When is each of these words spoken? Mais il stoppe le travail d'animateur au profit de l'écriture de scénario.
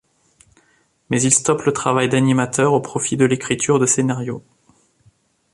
Mais 1.11 1.21
il 1.21 1.31
stoppe 1.31 1.61
le 1.65 1.73
travail 1.73 2.09
d'animateur 2.09 2.73
au 2.73 2.81
profit 2.81 3.17
de 3.17 3.25
l'écriture 3.25 3.77
de 3.77 3.85
scénario. 3.85 4.41